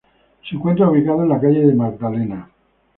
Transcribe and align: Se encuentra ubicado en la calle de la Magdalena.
Se 0.49 0.55
encuentra 0.55 0.89
ubicado 0.89 1.21
en 1.21 1.29
la 1.29 1.39
calle 1.39 1.59
de 1.59 1.67
la 1.75 1.91
Magdalena. 1.91 2.49